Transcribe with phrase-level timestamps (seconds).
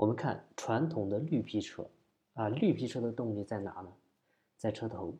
[0.00, 1.86] 我们看传统的绿皮车，
[2.32, 3.92] 啊，绿皮车的动力在哪呢？
[4.56, 5.14] 在车头，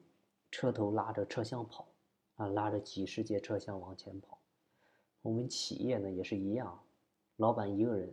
[0.51, 1.87] 车头拉着车厢跑，
[2.37, 4.39] 啊，拉着几十节车厢往前跑。
[5.21, 6.81] 我们企业呢也是一样，
[7.37, 8.11] 老板一个人，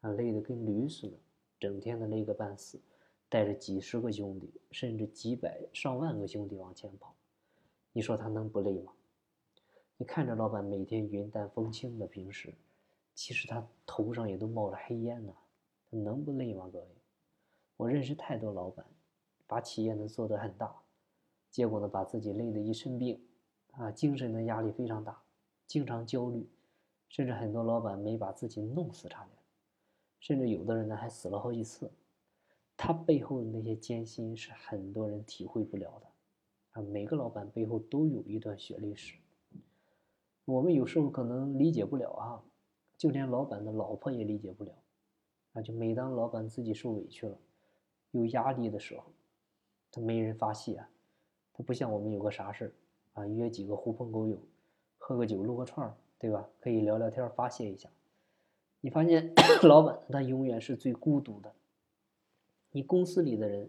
[0.00, 1.16] 啊，累得跟驴似的，
[1.60, 2.80] 整天的累个半死，
[3.28, 7.14] 带着几十个兄弟，甚至几百上万个兄弟往前跑，
[7.92, 8.92] 你说他能不累吗？
[9.96, 12.52] 你看着老板每天云淡风轻的平时，
[13.14, 15.32] 其实他头上也都冒着黑烟呢。
[15.90, 16.86] 能不累吗，各位？
[17.76, 18.86] 我认识太多老板，
[19.46, 20.74] 把企业呢做得很大，
[21.50, 23.20] 结果呢把自己累得一身病，
[23.72, 25.20] 啊，精神的压力非常大，
[25.66, 26.48] 经常焦虑，
[27.08, 29.36] 甚至很多老板没把自己弄死差点，
[30.20, 31.90] 甚至有的人呢还死了好几次。
[32.76, 36.06] 他背后的那些艰辛是很多人体会不了的，
[36.72, 39.16] 啊，每个老板背后都有一段血泪史。
[40.44, 42.42] 我们有时候可能理解不了啊，
[42.96, 44.72] 就连老板的老婆也理解不了。
[45.52, 47.36] 啊，就每当老板自己受委屈了，
[48.12, 49.04] 有压力的时候，
[49.90, 50.88] 他没人发泄啊。
[51.52, 52.72] 他不像我们有个啥事
[53.12, 54.38] 啊，约几个狐朋狗友，
[54.96, 56.48] 喝个酒，撸个串，对吧？
[56.60, 57.90] 可以聊聊天，发泄一下。
[58.80, 61.52] 你发现 老板他永远是最孤独的。
[62.70, 63.68] 你公司里的人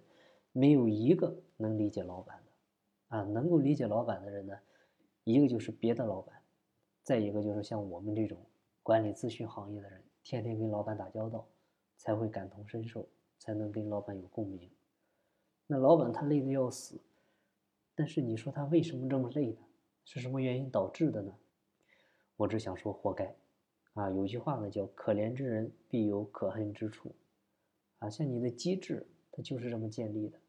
[0.52, 4.58] 没有一个能理解老板的啊，能够理解老板的人呢，
[5.24, 6.42] 一个就是别的老板，
[7.04, 8.38] 再一个就是像我们这种
[8.84, 11.46] 管理咨询行业的人，天天跟老板打交道。
[12.02, 13.08] 才会感同身受，
[13.38, 14.68] 才能跟老板有共鸣。
[15.68, 17.00] 那老板他累得要死，
[17.94, 19.60] 但是你说他为什么这么累呢？
[20.04, 21.32] 是什么原因导致的呢？
[22.38, 23.36] 我只想说活该。
[23.94, 27.12] 啊，有句话呢叫“可怜之人必有可恨之处”。
[28.00, 30.40] 啊，像你的机制，它就是这么建立的。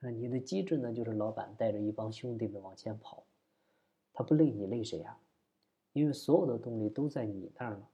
[0.00, 3.22] 啊，你的机制呢，就是老板带着一帮兄弟们往前跑，
[4.14, 5.18] 他不累你累谁呀？
[5.92, 7.86] 因为所有的动力都在你那儿呢，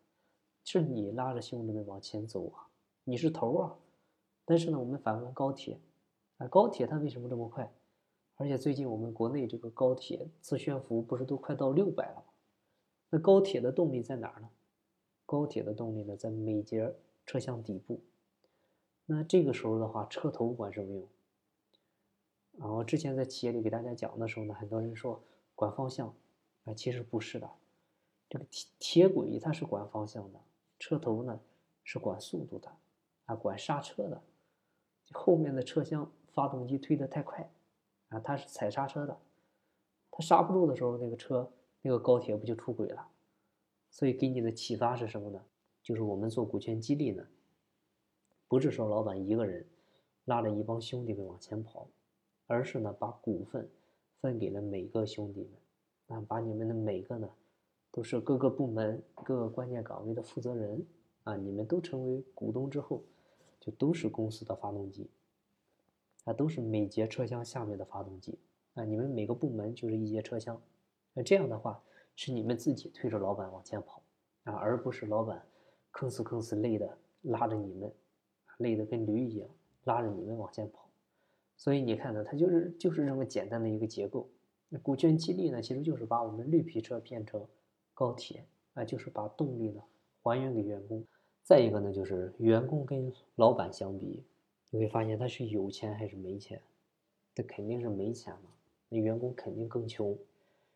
[0.63, 2.70] 是你拉着兄弟们往前走啊。
[3.11, 3.77] 你是头啊，
[4.45, 5.81] 但是呢，我们反观高铁，
[6.37, 7.75] 啊，高铁它为什么这么快？
[8.37, 12.23] 而且最近我们国内这个高铁自悬浮不是都快到六百了吗？
[13.09, 14.49] 那高铁的动力在哪儿呢？
[15.27, 16.95] 高铁的动力呢，在每节
[17.27, 18.01] 车厢底部。
[19.07, 21.09] 那这个时候的话，车头管什么用？
[22.61, 25.21] 啊，我之前在企业里给大家讲的时候呢，很多人说
[25.57, 26.15] 管方向，
[26.63, 27.51] 啊，其实不是的，
[28.29, 30.39] 这个铁铁轨它是管方向的，
[30.79, 31.41] 车头呢
[31.83, 32.71] 是管速度的。
[33.31, 34.21] 啊，管刹车的，
[35.13, 37.49] 后面的车厢发动机推得太快，
[38.09, 39.17] 啊，它是踩刹车的，
[40.11, 41.49] 它刹不住的时候，那个车
[41.81, 43.07] 那个高铁不就出轨了？
[43.89, 45.41] 所以给你的启发是什么呢？
[45.81, 47.25] 就是我们做股权激励呢，
[48.49, 49.65] 不是说老板一个人
[50.25, 51.87] 拉着一帮兄弟们往前跑，
[52.49, 53.71] 而是呢把股份
[54.21, 55.49] 分给了每个兄弟
[56.09, 57.31] 们，啊，把你们的每个呢
[57.93, 60.85] 都是各个部门各个关键岗位的负责人，
[61.23, 63.05] 啊，你们都成为股东之后。
[63.61, 65.11] 就都是公司的发动机，
[66.25, 68.39] 啊，都是每节车厢下面的发动机，
[68.75, 70.61] 啊，你们每个部门就是一节车厢，
[71.13, 71.83] 那这样的话
[72.17, 74.03] 是你们自己推着老板往前跑，
[74.45, 75.45] 啊，而不是老板
[75.93, 77.93] 吭哧吭哧累的拉着你们，
[78.59, 79.49] 累得跟驴一样
[79.85, 80.89] 拉着你们往前跑，
[81.57, 84.29] 所以你看呢，它就是就是这么简单的一个结构。
[84.69, 87.45] 那股权激励呢，其实就是把我们绿皮车变成
[87.93, 89.83] 高铁，啊，就是把动力呢
[90.23, 91.05] 还原给员工。
[91.43, 94.23] 再一个呢，就是员工跟老板相比，
[94.71, 96.61] 你会发现他是有钱还是没钱？
[97.35, 98.51] 他肯定是没钱嘛，
[98.89, 100.17] 那员工肯定更穷，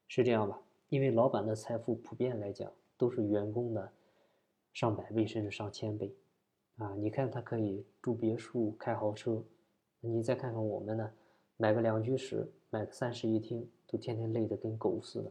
[0.09, 0.61] 是这样吧？
[0.89, 3.91] 因为老板的财富普遍来讲都是员工的
[4.73, 6.13] 上百倍甚至上千倍，
[6.77, 9.43] 啊，你看他可以住别墅、开豪车，
[10.01, 11.13] 你再看看我们呢，
[11.57, 15.31] 买个两居室、买个三室一厅，都天天累得跟狗似的，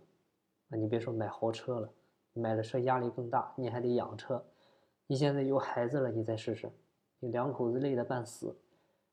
[0.70, 1.90] 啊，你别说买豪车了，
[2.34, 4.44] 买了车压力更大，你还得养车。
[5.08, 6.72] 你现在有孩子了，你再试试，
[7.20, 8.56] 你两口子累得半死，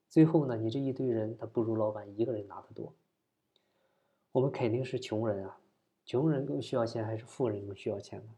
[0.09, 2.93] 最后呢，你这一堆人他不如老板一个人拿得多。
[4.33, 5.59] 我们肯定是穷人啊，
[6.05, 8.35] 穷人更需要钱还是富人更需要钱呢？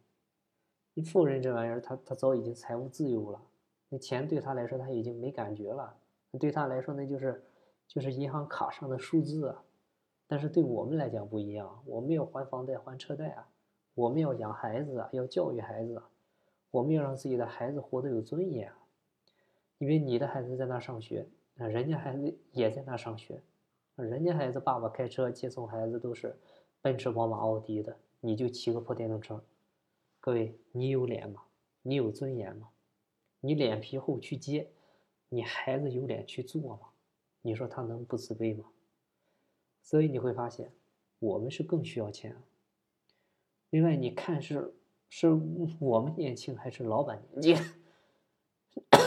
[0.95, 3.43] 你富人这玩意儿，他他早已经财务自由了，
[3.91, 5.95] 那钱对他来说他已经没感觉了，
[6.41, 7.45] 对他来说那就是
[7.87, 9.63] 就是银行卡上的数字啊。
[10.27, 13.49] 但是对我们来讲不一样，我们要还房贷还车贷啊，
[13.95, 16.09] 我们要养孩子啊，要教育孩子啊。
[16.73, 18.79] 我们要让自己的孩子活得有尊严啊！
[19.77, 21.29] 因为你的孩子在那上学，
[21.59, 23.43] 啊，人家孩子也在那上学，
[23.95, 26.35] 人家孩子爸爸开车接送孩子都是
[26.81, 29.45] 奔驰、宝马、奥迪的，你就骑个破电动车。
[30.19, 31.43] 各位，你有脸吗？
[31.83, 32.71] 你有尊严吗？
[33.41, 34.71] 你脸皮厚去接，
[35.29, 36.89] 你孩子有脸去做吗？
[37.43, 38.65] 你说他能不自卑吗？
[39.83, 40.73] 所以你会发现，
[41.19, 42.35] 我们是更需要钱。
[43.69, 44.73] 另外，你看是。
[45.15, 45.29] 是
[45.79, 47.65] 我们年轻还是老板年轻？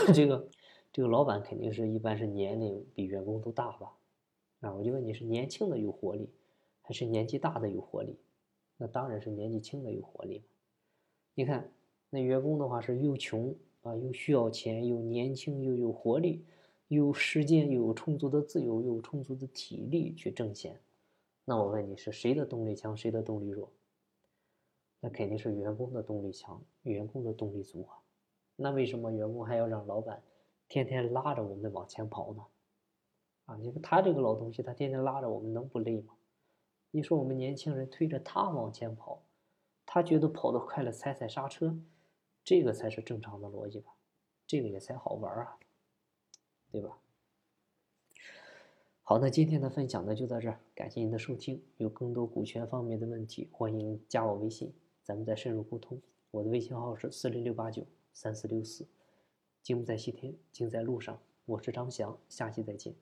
[0.13, 0.47] 这个
[0.93, 3.91] 这个老板肯定是一般是年龄比员工都大吧？
[4.59, 6.29] 啊，我就问你是年轻的有活力，
[6.83, 8.19] 还是年纪大的有活力？
[8.77, 10.45] 那当然是年纪轻的有活力嘛。
[11.33, 11.71] 你看，
[12.11, 16.45] 那员工的话是又穷啊，又需要钱，又年轻又有活力，
[16.87, 20.79] 有时间，又有充足的自由，又有充足的体力去挣钱。
[21.45, 23.71] 那我问你是谁的动力强，谁的动力弱？
[25.05, 27.93] 那肯定是员工的动力强，员工的动力足啊。
[28.55, 30.23] 那为什么员工还要让老板
[30.67, 32.43] 天天拉着我们往前跑呢？
[33.45, 36.15] 啊，你说他这个老东西，他天天拉着我们，能不累吗？
[36.89, 39.21] 你说我们年轻人推着他往前跑，
[39.85, 41.77] 他觉得跑得快了，踩踩刹车，
[42.43, 43.91] 这个才是正常的逻辑吧？
[44.47, 45.59] 这个也才好玩啊，
[46.71, 46.97] 对吧？
[49.03, 51.63] 好，那今天的分享呢就到这儿，感谢您的收听。
[51.77, 54.73] 有更多股权方面的问题，欢迎加我微信，
[55.05, 56.01] 咱们再深入沟通。
[56.31, 58.87] 我的微信号是四零六八九三四六四。
[59.61, 61.21] 经不在西天，经在路上。
[61.45, 62.95] 我是张翔，下期再见。